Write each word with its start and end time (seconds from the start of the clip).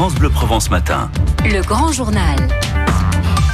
France 0.00 0.14
Bleu 0.14 0.30
Provence 0.30 0.70
Matin. 0.70 1.10
Le 1.44 1.60
grand 1.60 1.92
journal. 1.92 2.38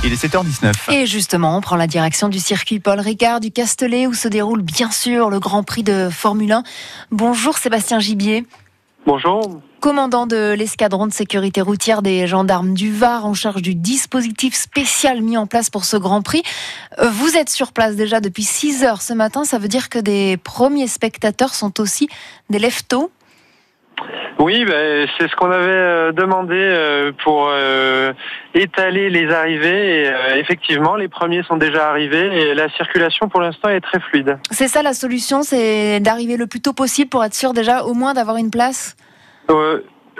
Il 0.04 0.12
est 0.12 0.24
7h19. 0.24 0.92
Et 0.92 1.04
justement, 1.04 1.56
on 1.56 1.60
prend 1.60 1.74
la 1.74 1.88
direction 1.88 2.28
du 2.28 2.38
circuit 2.38 2.78
Paul 2.78 3.00
Ricard 3.00 3.40
du 3.40 3.50
Castellet 3.50 4.06
où 4.06 4.14
se 4.14 4.28
déroule 4.28 4.62
bien 4.62 4.92
sûr 4.92 5.28
le 5.28 5.40
Grand 5.40 5.64
Prix 5.64 5.82
de 5.82 6.08
Formule 6.08 6.52
1. 6.52 6.62
Bonjour 7.10 7.58
Sébastien 7.58 7.98
Gibier. 7.98 8.46
Bonjour. 9.06 9.60
Commandant 9.80 10.28
de 10.28 10.54
l'escadron 10.56 11.08
de 11.08 11.12
sécurité 11.12 11.60
routière 11.62 12.00
des 12.00 12.28
gendarmes 12.28 12.74
du 12.74 12.92
Var 12.92 13.26
en 13.26 13.34
charge 13.34 13.62
du 13.62 13.74
dispositif 13.74 14.54
spécial 14.54 15.22
mis 15.22 15.36
en 15.36 15.48
place 15.48 15.68
pour 15.68 15.84
ce 15.84 15.96
Grand 15.96 16.22
Prix. 16.22 16.44
Euh, 17.00 17.10
vous 17.10 17.36
êtes 17.36 17.50
sur 17.50 17.72
place 17.72 17.96
déjà 17.96 18.20
depuis 18.20 18.44
6 18.44 18.84
heures 18.84 19.02
ce 19.02 19.14
matin. 19.14 19.42
Ça 19.42 19.58
veut 19.58 19.66
dire 19.66 19.88
que 19.88 19.98
des 19.98 20.36
premiers 20.36 20.86
spectateurs 20.86 21.54
sont 21.54 21.80
aussi 21.80 22.08
des 22.50 22.60
leftos 22.60 23.10
oui, 24.38 24.64
ben, 24.64 25.08
c'est 25.16 25.28
ce 25.28 25.36
qu'on 25.36 25.50
avait 25.50 25.66
euh, 25.66 26.12
demandé 26.12 26.56
euh, 26.56 27.12
pour 27.24 27.48
euh, 27.50 28.12
étaler 28.54 29.08
les 29.08 29.32
arrivées. 29.32 30.04
Et, 30.04 30.38
effectivement, 30.38 30.94
les 30.94 31.08
premiers 31.08 31.42
sont 31.44 31.56
déjà 31.56 31.88
arrivés 31.88 32.50
et 32.50 32.54
la 32.54 32.68
circulation 32.70 33.28
pour 33.28 33.40
l'instant 33.40 33.70
est 33.70 33.80
très 33.80 34.00
fluide. 34.00 34.38
C'est 34.50 34.68
ça 34.68 34.82
la 34.82 34.92
solution, 34.92 35.42
c'est 35.42 36.00
d'arriver 36.00 36.36
le 36.36 36.46
plus 36.46 36.60
tôt 36.60 36.74
possible 36.74 37.08
pour 37.08 37.24
être 37.24 37.34
sûr 37.34 37.52
déjà 37.54 37.84
au 37.84 37.94
moins 37.94 38.12
d'avoir 38.12 38.36
une 38.36 38.50
place? 38.50 38.96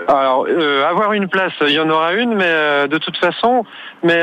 Alors, 0.08 0.46
avoir 0.88 1.12
une 1.12 1.28
place, 1.28 1.52
il 1.62 1.70
y 1.70 1.80
en 1.80 1.88
aura 1.90 2.12
une, 2.14 2.34
mais 2.34 2.86
de 2.86 2.98
toute 2.98 3.16
façon, 3.16 3.64
mais 4.02 4.22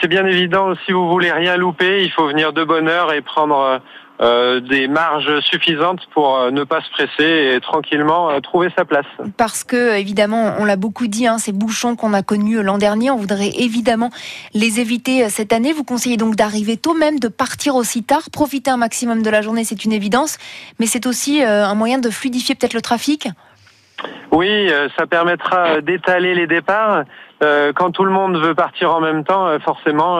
c'est 0.00 0.08
bien 0.08 0.24
évident, 0.24 0.72
si 0.86 0.92
vous 0.92 1.10
voulez 1.10 1.32
rien 1.32 1.56
louper, 1.56 2.02
il 2.04 2.10
faut 2.10 2.26
venir 2.28 2.52
de 2.52 2.64
bonne 2.64 2.88
heure 2.88 3.12
et 3.12 3.20
prendre 3.20 3.80
euh, 4.20 4.60
des 4.60 4.86
marges 4.88 5.40
suffisantes 5.40 6.06
pour 6.12 6.36
euh, 6.36 6.50
ne 6.50 6.62
pas 6.62 6.80
se 6.82 6.90
presser 6.90 7.54
et 7.56 7.60
tranquillement 7.60 8.30
euh, 8.30 8.40
trouver 8.40 8.68
sa 8.76 8.84
place. 8.84 9.06
Parce 9.36 9.64
que, 9.64 9.96
évidemment, 9.98 10.54
on 10.58 10.64
l'a 10.64 10.76
beaucoup 10.76 11.08
dit, 11.08 11.26
hein, 11.26 11.38
ces 11.38 11.50
bouchons 11.50 11.96
qu'on 11.96 12.12
a 12.12 12.22
connus 12.22 12.62
l'an 12.62 12.78
dernier, 12.78 13.10
on 13.10 13.16
voudrait 13.16 13.50
évidemment 13.58 14.10
les 14.54 14.78
éviter 14.80 15.28
cette 15.28 15.52
année. 15.52 15.72
Vous 15.72 15.82
conseillez 15.82 16.18
donc 16.18 16.36
d'arriver 16.36 16.76
tôt, 16.76 16.94
même 16.94 17.18
de 17.18 17.28
partir 17.28 17.74
aussi 17.74 18.04
tard, 18.04 18.30
profiter 18.30 18.70
un 18.70 18.76
maximum 18.76 19.22
de 19.22 19.30
la 19.30 19.40
journée, 19.42 19.64
c'est 19.64 19.84
une 19.84 19.92
évidence, 19.92 20.38
mais 20.78 20.86
c'est 20.86 21.06
aussi 21.06 21.42
un 21.42 21.74
moyen 21.74 21.98
de 21.98 22.10
fluidifier 22.10 22.54
peut-être 22.54 22.74
le 22.74 22.82
trafic 22.82 23.28
oui, 24.32 24.68
ça 24.98 25.06
permettra 25.06 25.80
d'étaler 25.80 26.34
les 26.34 26.48
départs. 26.48 27.04
Quand 27.40 27.92
tout 27.92 28.04
le 28.04 28.10
monde 28.10 28.36
veut 28.36 28.54
partir 28.54 28.92
en 28.92 29.00
même 29.00 29.22
temps, 29.22 29.46
forcément, 29.60 30.18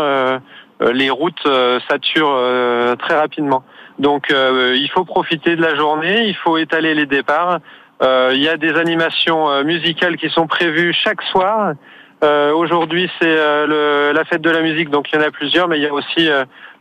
les 0.93 1.11
routes 1.11 1.47
saturent 1.89 2.97
très 2.99 3.17
rapidement. 3.17 3.65
Donc 3.99 4.31
euh, 4.31 4.75
il 4.77 4.91
faut 4.91 5.05
profiter 5.05 5.57
de 5.57 5.63
la 5.63 5.75
journée, 5.75 6.27
il 6.27 6.37
faut 6.37 6.59
étaler 6.59 6.95
les 6.95 7.07
départs. 7.07 7.61
Euh, 8.03 8.33
il 8.35 8.43
y 8.43 8.49
a 8.49 8.57
des 8.57 8.75
animations 8.75 9.49
euh, 9.49 9.63
musicales 9.65 10.17
qui 10.17 10.29
sont 10.29 10.47
prévues 10.47 10.93
chaque 10.93 11.23
soir. 11.23 11.75
Aujourd'hui, 12.23 13.11
c'est 13.21 13.35
la 13.35 14.25
fête 14.25 14.43
de 14.43 14.51
la 14.51 14.63
musique, 14.63 14.91
donc 14.91 15.11
il 15.13 15.17
y 15.17 15.19
en 15.19 15.27
a 15.27 15.31
plusieurs, 15.31 15.69
mais 15.69 15.79
il 15.79 15.83
y 15.83 15.87
a 15.87 15.93
aussi 15.93 16.29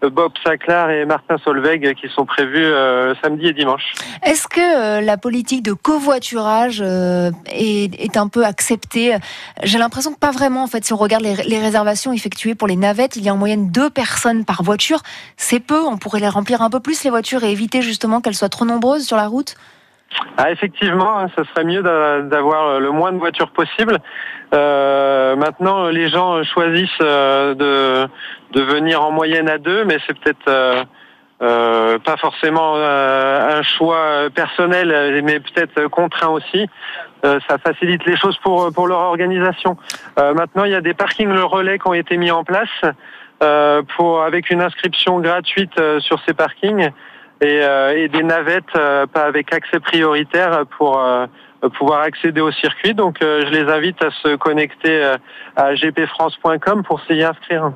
Bob 0.02 0.34
Saclar 0.44 0.92
et 0.92 1.06
Martin 1.06 1.38
Solveig 1.44 1.94
qui 1.96 2.08
sont 2.10 2.26
prévus 2.26 2.72
samedi 3.24 3.48
et 3.48 3.54
dimanche. 3.54 3.94
Est-ce 4.24 4.48
que 4.48 5.04
la 5.04 5.18
politique 5.18 5.64
de 5.64 5.74
covoiturage 5.74 6.82
est, 6.82 8.18
un 8.18 8.28
peu 8.28 8.46
acceptée? 8.46 9.18
J'ai 9.64 9.80
l'impression 9.80 10.14
que 10.14 10.20
pas 10.20 10.32
vraiment. 10.32 10.64
En 10.64 10.68
fait, 10.68 10.86
si 10.86 10.94
on 10.94 10.98
regarde 10.98 11.24
les, 11.24 11.60
réservations 11.60 12.14
effectuées 12.14 12.56
pour 12.56 12.68
les 12.68 12.76
navettes, 12.76 13.16
il 13.16 13.24
y 13.24 13.30
a 13.30 13.34
en 13.34 13.38
moyenne 13.38 13.72
deux 13.72 13.90
personnes 13.90 14.46
par 14.46 14.64
voiture. 14.64 15.02
C'est 15.38 15.60
peu. 15.60 15.82
On 15.84 15.98
pourrait 15.98 16.20
les 16.20 16.30
remplir 16.30 16.62
un 16.62 16.70
peu 16.70 16.80
plus 16.80 17.04
les 17.04 17.10
voitures 17.10 17.44
et 17.44 17.52
éviter 17.52 17.82
justement 17.82 18.22
qu'elles 18.22 18.36
soient 18.36 18.50
trop 18.50 18.66
nombreuses 18.66 19.06
sur 19.06 19.18
la 19.18 19.28
route? 19.28 19.56
Ah, 20.38 20.52
effectivement, 20.52 21.20
hein, 21.20 21.28
ce 21.38 21.44
serait 21.46 21.64
mieux 21.64 21.82
d'avoir 21.82 22.80
le 22.80 22.92
moins 22.92 23.12
de 23.12 23.18
voitures 23.18 23.52
possible. 23.52 23.98
Euh, 24.54 25.36
maintenant, 25.36 25.90
les 25.90 26.10
gens 26.10 26.44
choisissent 26.44 26.90
euh, 27.02 27.54
de, 27.54 28.10
de 28.54 28.62
venir 28.62 29.02
en 29.04 29.12
moyenne 29.12 29.50
à 29.50 29.58
deux, 29.58 29.86
mais 29.86 29.98
c'est 30.06 30.18
peut-être 30.20 30.86
euh, 31.42 32.00
pas 32.00 32.18
forcément 32.18 32.76
un 32.76 33.62
choix 33.64 34.30
personnel, 34.34 35.22
mais 35.24 35.40
peut-être 35.40 35.88
contraint 35.88 36.30
aussi. 36.30 36.70
ça 37.24 37.58
facilite 37.64 38.06
les 38.06 38.18
choses 38.18 38.38
pour, 38.44 38.72
pour 38.74 38.88
leur 38.88 39.00
organisation. 39.00 39.78
maintenant, 40.18 40.66
il 40.66 40.72
y 40.72 40.76
a 40.76 40.82
des 40.82 40.94
parkings 40.94 41.32
le 41.32 41.44
relais 41.44 41.80
qui 41.80 41.88
ont 41.88 41.94
été 41.94 42.18
mis 42.18 42.30
en 42.30 42.44
place 42.44 42.70
pour 43.98 44.22
avec 44.22 44.52
une 44.52 44.62
inscription 44.62 45.20
gratuite 45.20 45.74
sur 46.00 46.20
ces 46.28 46.36
parkings. 46.36 46.92
Euh, 47.44 47.96
et, 47.96 48.08
des 48.08 48.22
navettes 48.22 48.64
euh, 48.76 49.08
avec 49.16 49.52
accès 49.52 49.80
prioritaire 49.80 50.64
pour 50.78 51.00
euh, 51.00 51.26
pouvoir 51.80 52.02
accéder 52.02 52.40
au 52.40 52.52
circuit. 52.52 52.94
Donc 52.94 53.18
je 53.22 53.50
les 53.50 53.72
invite 53.72 54.04
à 54.04 54.12
se 54.12 54.36
connecter 54.36 55.14
à 55.56 55.74
gpfrance.com 55.76 56.84
pour 56.84 57.02
s'y 57.02 57.22
inscrire. 57.24 57.72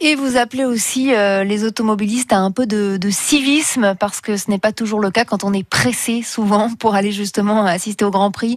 Et 0.00 0.14
vous 0.14 0.36
appelez 0.36 0.64
aussi 0.64 1.12
les 1.44 1.64
automobilistes 1.64 2.32
à 2.32 2.38
un 2.38 2.52
peu 2.52 2.64
de 2.64 3.10
civisme 3.10 3.96
parce 3.98 4.20
que 4.20 4.36
ce 4.36 4.52
n'est 4.52 4.60
pas 4.60 4.70
toujours 4.70 5.00
le 5.00 5.10
cas 5.10 5.24
quand 5.24 5.42
on 5.42 5.52
est 5.52 5.68
pressé 5.68 6.22
souvent 6.22 6.68
pour 6.78 6.94
aller 6.94 7.10
justement 7.10 7.66
assister 7.66 8.04
au 8.04 8.12
Grand 8.12 8.30
Prix. 8.30 8.56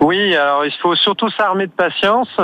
Oui, 0.00 0.34
alors 0.34 0.64
il 0.64 0.72
faut 0.72 0.94
surtout 0.94 1.28
s'armer 1.30 1.66
de 1.66 1.72
patience 1.72 2.34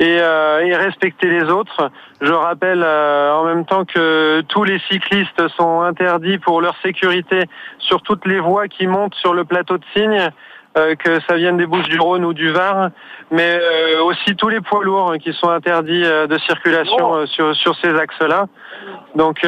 et, 0.00 0.18
euh, 0.20 0.76
respecter 0.76 1.28
les 1.28 1.44
autres. 1.44 1.90
Je 2.20 2.32
rappelle 2.32 2.82
euh, 2.84 3.32
en 3.32 3.44
même 3.44 3.64
temps 3.64 3.84
que 3.84 4.42
tous 4.48 4.64
les 4.64 4.78
cyclistes 4.90 5.48
sont 5.56 5.82
interdits 5.82 6.38
pour 6.38 6.60
leur 6.60 6.76
sécurité 6.82 7.44
sur 7.78 8.02
toutes 8.02 8.26
les 8.26 8.40
voies 8.40 8.68
qui 8.68 8.86
montent 8.86 9.14
sur 9.14 9.34
le 9.34 9.44
plateau 9.44 9.78
de 9.78 9.84
Cygne, 9.94 10.30
euh, 10.76 10.94
que 10.96 11.20
ça 11.28 11.36
vienne 11.36 11.56
des 11.56 11.66
Bouches 11.66 11.88
du 11.88 11.98
Rhône 11.98 12.24
ou 12.24 12.32
du 12.32 12.50
Var, 12.50 12.90
mais 13.30 13.60
aussi 14.04 14.36
tous 14.36 14.48
les 14.48 14.60
poids 14.60 14.82
lourds 14.84 15.12
hein, 15.12 15.18
qui 15.18 15.32
sont 15.32 15.50
interdits 15.50 16.02
de 16.02 16.38
circulation 16.38 17.26
sur, 17.26 17.54
sur 17.56 17.76
ces 17.76 17.94
axes-là. 17.94 18.46
Donc 19.14 19.44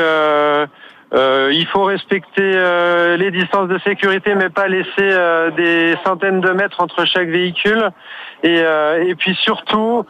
euh, 1.14 1.52
il 1.54 1.66
faut 1.66 1.84
respecter 1.84 2.42
euh, 2.42 3.16
les 3.16 3.30
distances 3.30 3.68
de 3.68 3.78
sécurité, 3.78 4.34
mais 4.34 4.50
pas 4.50 4.66
laisser 4.66 4.88
euh, 4.98 5.50
des 5.52 5.94
centaines 6.04 6.40
de 6.40 6.50
mètres 6.50 6.80
entre 6.80 7.04
chaque 7.04 7.28
véhicule. 7.28 7.90
Et, 8.42 8.58
et 8.58 9.14
puis 9.16 9.34
surtout, 9.34 10.04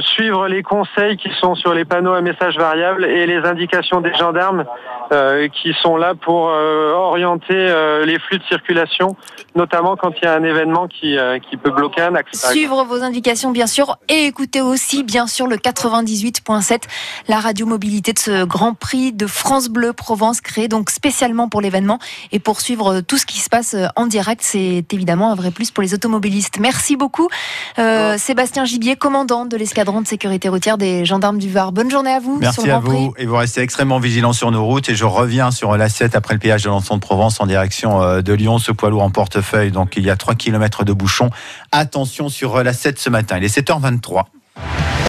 suivre 0.00 0.48
les 0.48 0.62
conseils 0.62 1.16
qui 1.16 1.30
sont 1.40 1.54
sur 1.54 1.72
les 1.72 1.84
panneaux 1.84 2.12
à 2.12 2.20
messages 2.20 2.56
variables 2.56 3.04
et 3.04 3.26
les 3.26 3.38
indications 3.38 4.00
des 4.02 4.14
gendarmes 4.14 4.64
qui 5.52 5.72
sont 5.80 5.96
là 5.96 6.14
pour 6.14 6.42
orienter 6.44 7.72
les 8.04 8.18
flux 8.18 8.38
de 8.38 8.44
circulation, 8.44 9.16
notamment 9.56 9.96
quand 9.96 10.12
il 10.20 10.26
y 10.26 10.28
a 10.28 10.34
un 10.34 10.44
événement 10.44 10.88
qui, 10.88 11.16
qui 11.48 11.56
peut 11.56 11.70
bloquer 11.70 12.02
un 12.02 12.14
axe. 12.14 12.50
Suivre 12.50 12.84
vos 12.84 13.02
indications, 13.02 13.50
bien 13.50 13.66
sûr, 13.66 13.96
et 14.08 14.26
écouter 14.26 14.60
aussi, 14.60 15.02
bien 15.02 15.26
sûr, 15.26 15.46
le 15.46 15.56
98.7, 15.56 16.82
la 17.28 17.40
radio 17.40 17.66
mobilité 17.66 18.12
de 18.12 18.18
ce 18.18 18.44
Grand 18.44 18.74
Prix 18.74 19.14
de 19.14 19.26
France 19.26 19.70
Bleu 19.76 19.92
Provence, 19.92 20.40
créé 20.40 20.68
donc 20.68 20.88
spécialement 20.88 21.50
pour 21.50 21.60
l'événement. 21.60 21.98
Et 22.32 22.38
pour 22.38 22.62
suivre 22.62 23.02
tout 23.02 23.18
ce 23.18 23.26
qui 23.26 23.40
se 23.40 23.50
passe 23.50 23.74
euh, 23.74 23.88
en 23.94 24.06
direct, 24.06 24.40
c'est 24.42 24.86
évidemment 24.90 25.30
un 25.30 25.34
vrai 25.34 25.50
plus 25.50 25.70
pour 25.70 25.82
les 25.82 25.92
automobilistes. 25.92 26.58
Merci 26.58 26.96
beaucoup, 26.96 27.28
euh, 27.78 28.16
Sébastien 28.16 28.64
Gibier, 28.64 28.96
commandant 28.96 29.44
de 29.44 29.54
l'escadron 29.54 30.00
de 30.00 30.06
sécurité 30.06 30.48
routière 30.48 30.78
des 30.78 31.04
gendarmes 31.04 31.36
du 31.36 31.50
Var. 31.50 31.72
Bonne 31.72 31.90
journée 31.90 32.12
à 32.12 32.20
vous. 32.20 32.38
Merci 32.40 32.70
à 32.70 32.78
vous. 32.78 33.12
Et 33.18 33.26
vous 33.26 33.36
restez 33.36 33.60
extrêmement 33.60 33.98
vigilants 33.98 34.32
sur 34.32 34.50
nos 34.50 34.64
routes. 34.64 34.88
Et 34.88 34.94
je 34.94 35.04
reviens 35.04 35.50
sur 35.50 35.76
la 35.76 35.90
7 35.90 36.16
après 36.16 36.32
le 36.32 36.40
péage 36.40 36.62
de 36.62 36.70
l'Anson 36.70 36.94
de 36.94 37.00
Provence 37.02 37.38
en 37.38 37.46
direction 37.46 38.02
euh, 38.02 38.22
de 38.22 38.32
Lyon. 38.32 38.56
Ce 38.56 38.72
poids 38.72 38.88
lourd 38.88 39.02
en 39.02 39.10
portefeuille. 39.10 39.72
Donc 39.72 39.98
il 39.98 40.06
y 40.06 40.10
a 40.10 40.16
3 40.16 40.36
km 40.36 40.84
de 40.84 40.94
bouchons. 40.94 41.28
Attention 41.70 42.30
sur 42.30 42.62
la 42.64 42.72
7 42.72 42.98
ce 42.98 43.10
matin. 43.10 43.36
Il 43.36 43.44
est 43.44 43.54
7h23. 43.54 44.24